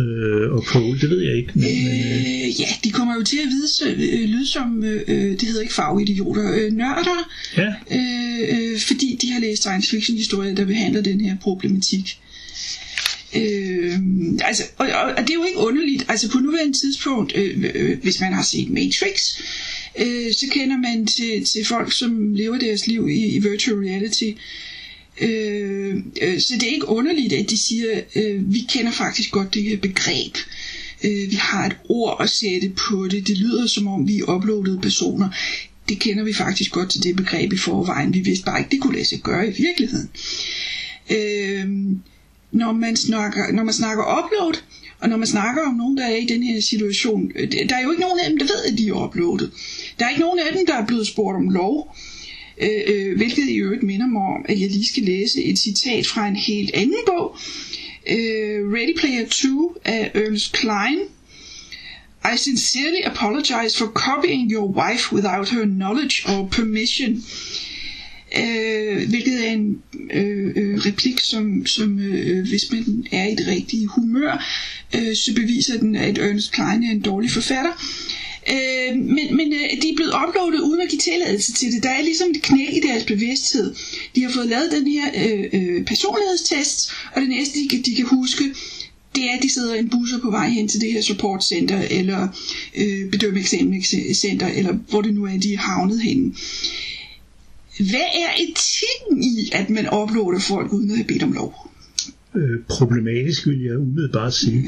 [0.00, 1.50] øh, og Pohl, det ved jeg ikke.
[1.54, 4.84] Men, men, øh, Øh, ja, de kommer jo til at vide, så, øh, lyde som,
[4.84, 9.62] øh, øh, det hedder ikke fagidioter, øh, nørder, ja, øh, øh, fordi de har læst
[9.62, 12.18] science fiction historier, der behandler den her problematik.
[13.36, 13.98] Øh,
[14.40, 17.98] altså, og, og, og det er jo ikke underligt, altså på nuværende tidspunkt, øh, øh,
[18.02, 19.40] hvis man har set Matrix,
[20.00, 24.24] øh, så kender man til, til folk, som lever deres liv i, i virtual reality.
[24.24, 24.36] Øh,
[25.20, 29.54] Øh, øh, så det er ikke underligt, at de siger, øh, vi kender faktisk godt
[29.54, 30.36] det her begreb.
[31.04, 33.26] Øh, vi har et ord at sætte på det.
[33.26, 35.28] Det lyder som om, vi er uploadede personer.
[35.88, 38.14] Det kender vi faktisk godt til det begreb i forvejen.
[38.14, 40.10] Vi vidste bare ikke, det kunne lade sig gøre i virkeligheden.
[41.10, 41.96] Øh,
[42.52, 44.54] når man snakker, når man snakker upload,
[45.00, 47.82] og når man snakker om nogen, der er i den her situation, øh, der er
[47.82, 49.50] jo ikke nogen af dem, der ved, at de er uploadet.
[49.98, 51.96] Der er ikke nogen af dem, der er blevet spurgt om lov,
[52.62, 56.06] Øh, øh, hvilket i øvrigt minder mig om, at jeg lige skal læse et citat
[56.06, 57.36] fra en helt anden bog,
[58.10, 60.98] øh, Ready Player 2 af Ernest Klein.
[62.34, 67.24] I sincerely apologize for copying your wife without her knowledge or permission.
[68.38, 73.46] Øh, hvilket er en øh, øh, replik, som, som øh, hvis man er i det
[73.46, 74.44] rigtige humør,
[74.94, 77.72] øh, så beviser den, at Ernest Klein er en dårlig forfatter.
[78.50, 81.82] Øh, men men øh, de er blevet uploadet uden at give tilladelse til det.
[81.82, 83.74] Der er ligesom et knæk i deres bevidsthed.
[84.14, 87.94] De har fået lavet den her øh, øh, personlighedstest, og det næste, de kan, de
[87.94, 88.44] kan huske,
[89.14, 91.82] det er, at de sidder i en busser på vej hen til det her supportcenter,
[91.90, 92.28] eller
[92.74, 96.34] øh, bedømmeksamencenter, eller hvor det nu er, de er havnet henne.
[97.78, 101.70] Hvad er etikken i, at man uploader folk uden at have bedt om lov?
[102.36, 104.64] Øh, problematisk, vil jeg umiddelbart sige.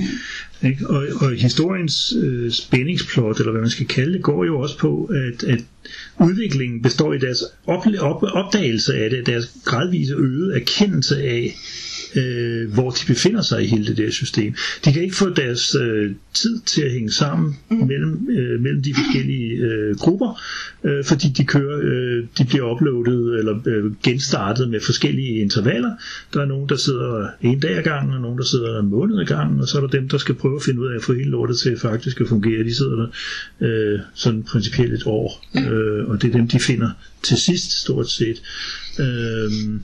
[0.64, 0.86] Ikke?
[0.86, 5.04] Og, og historiens øh, spændingsplot, eller hvad man skal kalde det, går jo også på,
[5.04, 5.64] at, at
[6.20, 11.54] udviklingen består i deres op, op, opdagelse af det, deres gradvise øgede erkendelse af,
[12.16, 14.54] øh, hvor de befinder sig i hele det der system.
[14.84, 17.76] De kan ikke få deres øh, tid til at hænge sammen mm.
[17.76, 20.40] mellem, øh, mellem de forskellige øh, grupper,
[20.84, 25.90] øh, fordi de kører, øh, de bliver uploadet eller øh, genstartet med forskellige intervaller.
[26.34, 29.20] Der er nogen, der sidder en dag ad gangen, og nogen, der sidder en måned
[29.20, 31.02] ad gangen, og så er der dem, der skal prøve at finde ud af at
[31.02, 32.64] få hele lortet til faktisk at fungere.
[32.64, 33.08] De sidder der
[33.60, 36.90] øh, sådan principielt et år, øh, og det er dem, de finder
[37.22, 38.42] til sidst stort set.
[39.00, 39.80] Øh,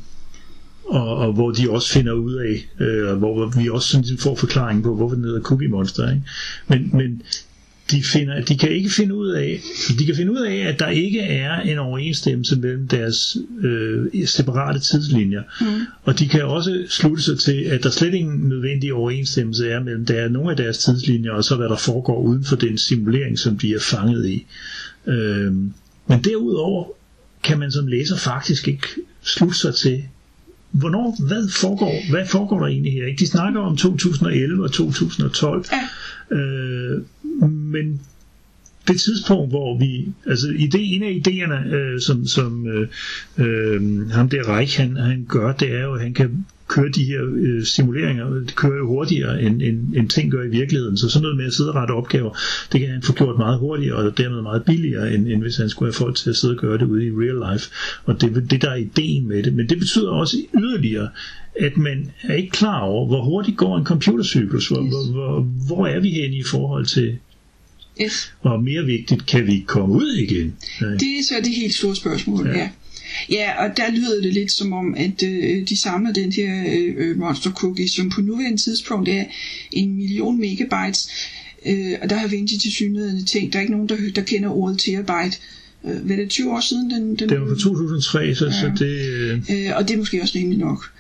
[0.87, 4.83] og, og hvor de også finder ud af, øh, hvor vi også sådan får forklaring
[4.83, 6.11] på, hvorfor den hedder Cookie Monster.
[6.11, 6.23] Ikke?
[6.69, 7.23] Men, men
[7.91, 9.61] de, finder, de kan ikke finde ud af,
[9.99, 14.79] de kan finde ud af, at der ikke er en overensstemmelse mellem deres øh, separate
[14.81, 15.43] tidslinjer.
[15.61, 15.67] Mm.
[16.03, 20.07] Og de kan også slutte sig til, at der slet ingen nødvendig overensstemmelse er mellem
[20.07, 23.39] der er nogle af deres tidslinjer, og så hvad der foregår uden for den simulering,
[23.39, 24.47] som de er fanget i.
[25.07, 25.53] Øh,
[26.07, 26.85] men derudover
[27.43, 28.87] kan man som læser faktisk ikke
[29.23, 30.03] slutte sig til,
[30.75, 33.07] hvornår, hvad foregår, hvad foregår der egentlig her?
[33.07, 33.21] Ikke?
[33.21, 36.37] De snakker om 2011 og 2012, ja.
[36.37, 37.03] øh,
[37.51, 38.01] men
[38.89, 42.89] det tidspunkt, hvor vi, altså ide, en af idéerne, øh, som, som øh,
[43.39, 47.05] øh, ham der Reich, han, han gør, det er jo, at han kan køre de
[47.05, 50.97] her øh, simuleringer, det kører jo hurtigere, end, end, end ting gør i virkeligheden.
[50.97, 52.39] Så sådan noget med at sidde og rette opgaver,
[52.73, 55.69] det kan han få gjort meget hurtigere, og dermed meget billigere, end, end hvis han
[55.69, 57.71] skulle have folk til at sidde og gøre det ude i real life.
[58.05, 59.55] Og det er det, der er ideen med det.
[59.55, 61.09] Men det betyder også yderligere,
[61.61, 64.91] at man er ikke klar over, hvor hurtigt går en computercyklus, hvor, yes.
[64.91, 67.19] hvor, hvor, hvor er vi henne i forhold til
[68.03, 68.33] Yes.
[68.41, 70.57] og mere vigtigt, kan vi komme ud igen?
[70.81, 70.91] Nej.
[70.91, 72.59] Det er så det helt store spørgsmål, ja.
[72.59, 72.71] ja.
[73.31, 77.19] Ja, og der lyder det lidt som om, at øh, de samler den her øh,
[77.19, 79.25] monster cookie, som på nuværende tidspunkt er
[79.73, 81.09] en million megabytes.
[81.67, 84.49] Øh, og der har Vinci til synligheden tænkt, der er ikke nogen, der, der kender
[84.49, 85.39] ordet terabyte.
[85.85, 86.91] Øh, hvad er det, 20 år siden?
[86.91, 88.53] Den, den, Det var fra 2003, så, ja.
[88.53, 89.09] så det...
[89.09, 90.91] Øh, øh, og det er måske også rimelig nok.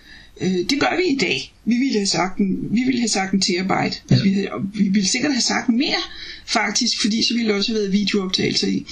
[0.40, 1.54] Øh, det gør vi i dag.
[1.64, 3.74] Vi ville have sagt en, vi ville have sagt en terabyte.
[3.74, 3.88] Ja.
[4.10, 6.02] Altså, vi, havde, vi ville sikkert have sagt mere,
[6.46, 8.86] faktisk, fordi så ville der også have været videooptagelser i.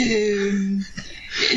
[0.00, 0.80] Øh,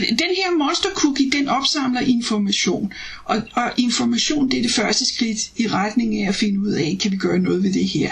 [0.10, 2.94] den her monster cookie, den opsamler information.
[3.26, 6.98] Og, og information, det er det første skridt i retning af at finde ud af,
[7.02, 8.12] kan vi gøre noget ved det her.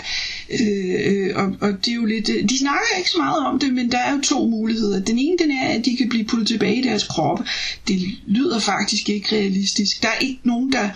[0.49, 3.73] Øh, og, og det er jo lidt, øh, de snakker ikke så meget om det,
[3.73, 4.99] men der er jo to muligheder.
[4.99, 7.43] Den ene, den er, at de kan blive puttet tilbage i deres kroppe.
[7.87, 10.03] Det lyder faktisk ikke realistisk.
[10.03, 10.89] Der er ikke nogen, der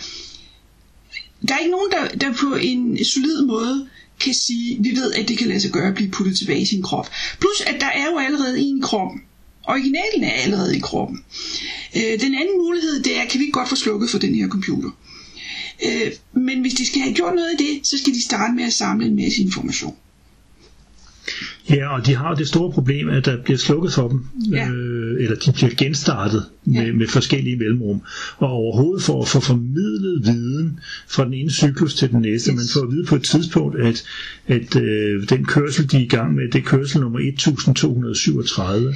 [1.48, 3.88] der er ikke nogen, der, der på en solid måde
[4.20, 6.64] kan sige, vi ved, at det kan lade sig gøre at blive puttet tilbage i
[6.64, 7.10] sin krop.
[7.38, 9.12] Plus, at der er jo allerede en krop.
[9.64, 11.24] Originalen er allerede i kroppen.
[11.96, 14.90] Øh, den anden mulighed, det er, kan vi godt få slukket for den her computer?
[15.84, 18.64] Øh, men hvis de skal have gjort noget af det, så skal de starte med
[18.64, 19.96] at samle en masse information.
[21.70, 24.68] Ja, og de har jo det store problem, at der bliver slukket for dem, Ja.
[24.70, 26.92] øh, eller de bliver genstartet med, Ja.
[26.92, 28.02] med forskellige mellemrum.
[28.38, 32.56] Og overhovedet for at få formidlet viden fra den ene cyklus til den næste, Yes.
[32.56, 34.04] man får at vide på et tidspunkt, at,
[34.46, 38.94] at øh, den kørsel, de er i gang med, det er kørsel nummer 1237.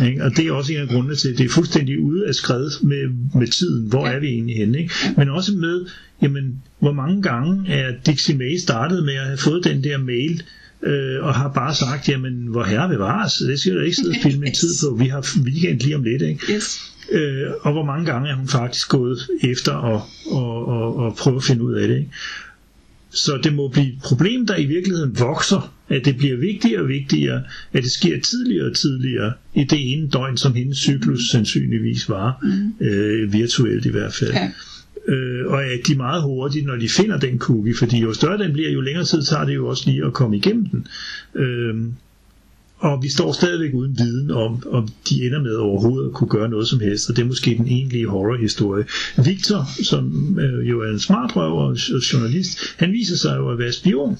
[0.00, 0.04] Ja.
[0.06, 0.24] Ikke?
[0.24, 2.70] Og det er også en af grundene til, at det er fuldstændig ude af skred
[2.82, 3.08] med,
[3.40, 3.88] med tiden.
[3.88, 4.12] Hvor Ja.
[4.14, 4.78] er vi egentlig henne?
[4.78, 4.94] Ikke?
[5.16, 5.86] Men også med,
[6.22, 10.42] jamen, hvor mange gange er Dixie May startet med at have fået den der mail,
[10.86, 14.22] øh, og har bare sagt, jamen, hvor herre bevares, det skal du ikke sidde og
[14.22, 16.52] filme en tid på, vi har weekend lige om lidt, ikke?
[16.54, 16.80] Yes.
[17.12, 21.36] Øh, og hvor mange gange er hun faktisk gået efter og, og, og, og prøve
[21.36, 22.10] at finde ud af det, ikke?
[23.10, 26.88] Så det må blive et problem, der i virkeligheden vokser, at det bliver vigtigere og
[26.88, 32.08] vigtigere, at det sker tidligere og tidligere i det ene døgn, som hendes cyklus sandsynligvis
[32.08, 32.46] var,
[32.80, 34.32] øh, virtuelt i hvert fald.
[34.32, 34.50] Ja.
[35.08, 38.52] Øh, og at de meget hurtigt, når de finder den cookie, fordi jo større den
[38.52, 40.86] bliver, jo længere tid tager det jo også lige at komme igennem den.
[41.34, 41.74] Øh,
[42.78, 46.48] og vi står stadigvæk uden viden om, om de ender med overhovedet at kunne gøre
[46.48, 48.84] noget som helst, og det er måske den egentlige horrorhistorie.
[49.24, 53.48] Victor, som øh, jo er en smart røv og og journalist, han viser sig jo
[53.48, 54.18] at være spion.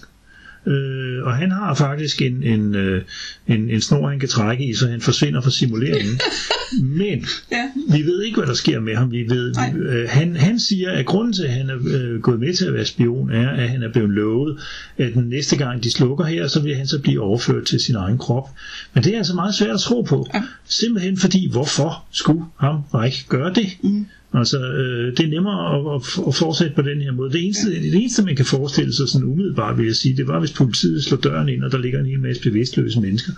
[0.67, 3.03] Øh, og han har faktisk en, en, øh,
[3.49, 6.21] en, en snor, han kan trække i, så han forsvinder fra simuleringen.
[6.99, 7.71] Men Ja.
[7.97, 9.11] vi ved ikke, hvad der sker med ham.
[9.13, 9.75] Vi ved, Nej.
[9.77, 12.75] øh, han, han siger, at grunden til, at han er øh, gået med til at
[12.75, 14.59] være spion, er, at han er blevet lovet,
[14.99, 17.95] at den næste gang de slukker her, så vil han så blive overført til sin
[17.95, 18.49] egen krop.
[18.95, 20.27] Men det er altså meget svært at tro på.
[20.35, 20.43] Ja.
[20.69, 23.67] Simpelthen fordi, hvorfor skulle ham ikke gøre det?
[23.83, 24.07] Mm.
[24.35, 27.33] Altså, øh, det er nemmere at, at, at fortsætte på den her måde.
[27.33, 30.41] Det eneste, det eneste, man kan forestille sig sådan umiddelbart, vil jeg sige, det var,
[30.41, 33.33] hvis politiet slår døren ind, og der ligger en hel masse bevidstløse mennesker,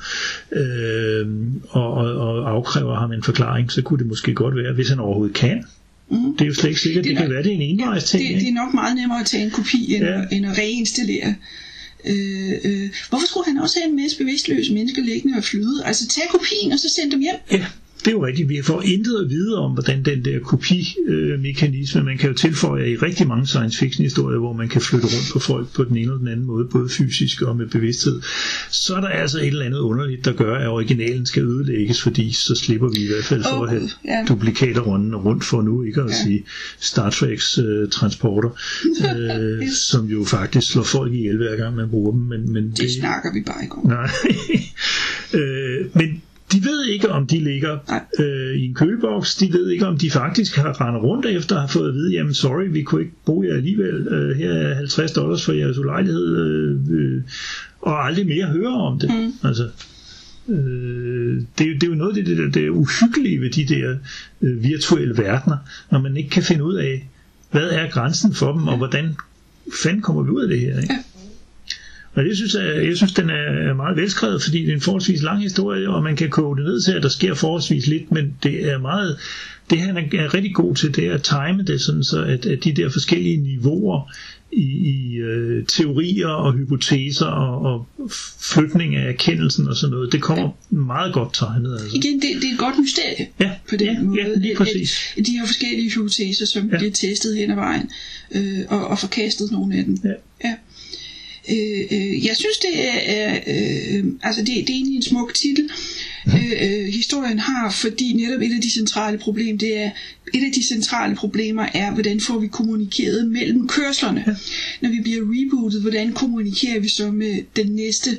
[0.52, 1.26] øh,
[1.68, 4.98] og, og, og afkræver ham en forklaring, så kunne det måske godt være, hvis han
[4.98, 5.64] overhovedet kan.
[6.10, 6.32] Mm.
[6.36, 7.62] Det er jo slet ikke sikkert, det, Det er kan nok- være, det er en
[7.80, 8.22] envejs ting.
[8.34, 10.18] det, det er nok meget nemmere at tage en kopi, end, Ja.
[10.18, 10.24] ja.
[10.32, 11.34] end at reinstallere.
[12.06, 15.76] Øh, øh, hvorfor skulle han også have en masse bevidstløse mennesker liggende og flyde?
[15.84, 17.34] Altså tag kopien, og så send dem hjem.
[17.52, 17.66] Ja,
[18.00, 18.48] det er jo rigtigt.
[18.48, 22.96] Vi får intet at vide om, hvordan den der kopimekanisme, man kan jo tilføje i
[22.96, 26.00] rigtig mange science fiction historier, hvor man kan flytte rundt på folk på den ene
[26.00, 28.20] eller den anden måde, både fysisk og med bevidsthed.
[28.70, 32.32] Så er der altså et eller andet underligt, der gør, at originalen skal ødelægges, fordi
[32.32, 34.24] så slipper vi i hvert fald for Åh, at have ja.
[34.28, 36.14] duplikater rundt, rundt for nu, ikke at Ja.
[36.24, 36.44] sige
[36.80, 38.50] Star Treks øh, transporter,
[39.60, 42.20] øh, som jo faktisk slår folk ihjel hver gang man bruger dem.
[42.20, 43.86] Men, men Det snakker vi bare ikke om.
[43.86, 44.10] Nej.
[45.40, 47.78] øh, men de ved ikke, om de ligger
[48.18, 49.36] øh, i en køleboks.
[49.36, 52.12] De ved ikke, om de faktisk har rendet rundt efter at have fået at vide,
[52.12, 53.94] jamen sorry, vi kunne ikke bruge jer alligevel.
[54.08, 56.36] Øh, her er 50 dollars for jeres ulejlighed.
[56.36, 57.22] Øh, øh,
[57.80, 59.10] og aldrig mere høre om det.
[59.10, 59.48] Mm.
[59.48, 59.68] Altså,
[60.48, 63.50] øh, det, er jo- det er jo noget af det, det, det er uhyggelige ved
[63.50, 63.96] de der
[64.42, 65.56] øh, virtuelle verdener,
[65.90, 67.08] når man ikke kan finde ud af,
[67.50, 69.16] hvad er grænsen for dem, og hvordan
[69.82, 70.80] fanden kommer vi ud af det her.
[70.80, 70.94] Ikke?
[70.94, 70.98] Ja.
[72.18, 75.22] Og det synes jeg, jeg synes, den er meget velskrevet, fordi det er en forholdsvis
[75.22, 78.34] lang historie, og man kan koge det ned til, at der sker forholdsvis lidt, men
[78.42, 79.16] det er meget,
[79.70, 82.46] det han er, er rigtig god til, det er at time det sådan, så at,
[82.46, 84.12] at de der forskellige niveauer
[84.52, 87.86] i, i øh, teorier og hypoteser og, og
[88.54, 91.72] flytning af erkendelsen og sådan noget, det kommer meget godt tegnet.
[91.80, 91.96] Altså.
[91.96, 94.20] Igen, det, det er et godt mysterie Ja, på den ja, måde.
[94.22, 94.98] ja, lige at- præcis.
[95.18, 96.72] At, de her forskellige hypoteser, som Ja.
[96.72, 96.78] ja.
[96.78, 97.90] bliver testet hen ad vejen,
[98.34, 99.98] øh, og, og forkastet nogle af dem.
[100.04, 100.08] Ja.
[100.44, 100.54] ja.
[101.50, 102.70] Øh, øh, jeg synes, det
[103.08, 105.70] er, øh, altså det, det er egentlig en smuk titel,
[106.26, 109.90] øh, øh, historien har, fordi netop et af de centrale problemer, det er,
[110.34, 114.24] et af de centrale problemer er, hvordan får vi kommunikeret mellem kørslerne.
[114.26, 114.32] Ja.
[114.80, 118.18] Når vi bliver rebootet, hvordan kommunikerer vi så med den næste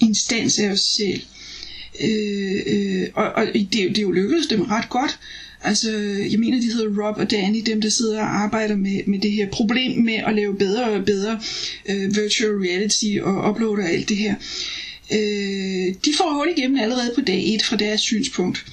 [0.00, 1.20] instans af os selv?
[2.00, 5.18] Øh, øh, og og det, er jo- det er jo lykkedes dem ret godt.
[5.62, 5.90] Altså,
[6.30, 9.32] jeg mener, de hedder Rob og Danny, dem der sidder og arbejder med, med det
[9.32, 11.40] her problem med at lave bedre og bedre
[11.88, 14.34] øh, virtual reality og uploader alt det her.
[15.12, 18.66] Øh, de får hul igennem allerede på dag 1 fra deres synspunkt.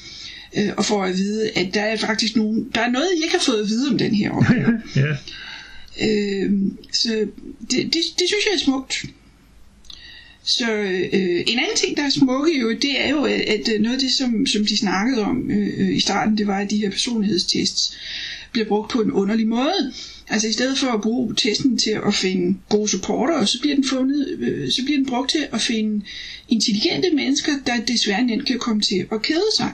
[0.57, 3.35] Øh, og får at vide, at der er faktisk nogen, der er noget, I ikke
[3.37, 4.81] har fået at vide om den her opgave.
[4.95, 5.15] Ja,
[6.01, 6.51] Øh,
[6.93, 7.09] så
[7.71, 9.05] det, det, det synes jeg er smukt.
[10.47, 10.71] Så
[11.13, 13.99] øh, en anden ting, der er smukke jo, det er jo, at, øh, noget af
[13.99, 16.89] det, som, som de snakkede om øh, øh i starten, det var, at de her
[16.89, 17.97] personlighedstests
[18.51, 19.93] bliver brugt på en underlig måde.
[20.29, 23.83] Altså i stedet for at bruge testen til at finde gode supporter, så bliver den,
[23.83, 26.05] fundet, øh, så bliver den brugt til at finde
[26.49, 29.71] intelligente mennesker, der desværre nemt kan komme til at kede sig.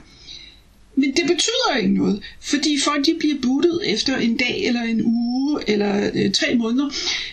[0.96, 5.02] Men det betyder ikke noget, fordi folk de bliver bootet efter en dag eller en
[5.06, 5.33] uge
[5.68, 6.90] eller øh, tre måneder,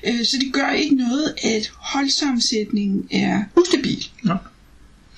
[0.07, 4.07] øh, så det gør ikke noget, at holdsammensætningen er ustabil.
[4.23, 4.35] Nå.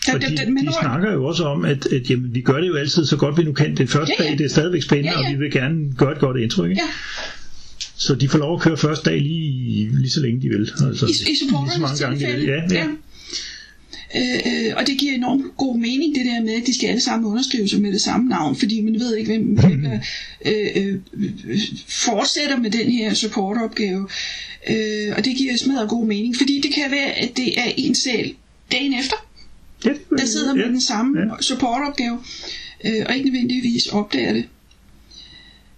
[0.06, 2.68] Der, de, der, man de snakker jo også om, at, at jamen, vi gør det
[2.68, 3.76] jo altid så godt vi nu kan.
[3.76, 4.28] Den første Ja, ja.
[4.30, 5.26] dag, det er stadigvæk spændende, Ja, ja.
[5.26, 6.70] og vi vil gerne gøre et godt indtryk.
[6.70, 6.82] Ikke?
[6.82, 6.88] Ja.
[7.96, 10.70] Så de får lov at køre første dag lige, lige så længe de vil.
[10.86, 12.34] Altså, I, i lige så mange gange de vil.
[12.34, 12.74] tilfælde.
[12.74, 12.86] Ja, ja.
[14.16, 17.01] Øh, øh, og det giver enormt god mening, det der med, at de skal alle
[17.01, 19.98] sammen underskrive sig med det samme navn, fordi man ved ikke, hvem, hvem der
[20.46, 20.94] øh,
[21.46, 24.09] øh, fortsætter med den her supportopgave.
[24.70, 27.94] Øh, og det giver smadret god mening, fordi det kan være, at det er en
[27.94, 28.35] selv
[28.72, 29.16] dagen efter,
[29.85, 30.68] ja, det, der sidder med ja.
[30.68, 31.42] den samme ja.
[31.42, 32.18] supportopgave,
[32.85, 34.44] øh, og ikke nødvendigvis opdager det.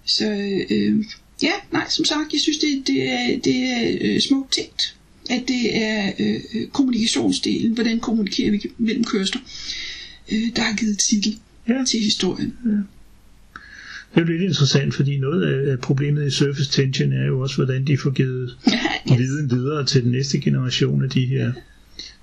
[0.05, 0.31] Så
[0.71, 1.05] øh,
[1.43, 4.95] ja, nej, som sagt, jeg synes, det, det er, det er øh, smukt tænkt,
[5.31, 9.41] at det er øh, øh, kommunikationsdelen, hvordan kommunikerer vi mellem kørsler,
[10.33, 11.85] øh, der har givet titel Ja.
[11.89, 12.55] til historien.
[12.65, 17.57] Det er jo lidt interessant, fordi noget af problemet i Surface Tension er jo også,
[17.57, 18.57] hvordan de får givet
[19.11, 21.53] Ja, viden videre til den næste generation af de her,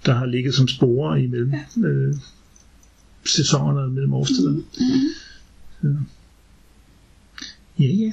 [0.05, 1.53] der har ligget som sporer imellem
[1.85, 2.13] øh,
[3.25, 4.61] sæsonerne og mellem årstiderne.
[5.81, 5.95] Så.
[7.79, 8.11] Ja, ja.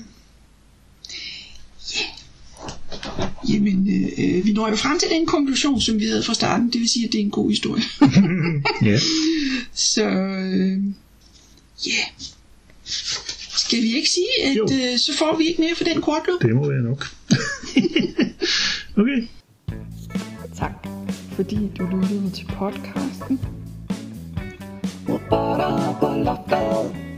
[3.49, 3.89] Jamen,
[4.19, 6.71] øh, vi når jo frem til den konklusion, som vi havde fra starten.
[6.73, 7.83] Det vil sige, at det er en god historie.
[8.91, 8.99] ja.
[9.73, 10.83] Så øh,
[11.87, 12.09] ja, yeah.
[13.57, 14.69] skal vi ikke sige, at Jo.
[14.73, 16.43] øh, så får vi ikke mere for den kortløb?
[16.43, 17.07] Det må være nok.
[19.01, 19.29] okay.
[20.57, 20.73] Tak,
[21.37, 23.41] fordi du lyttede til podcasten.
[26.25, 27.09] Loftet.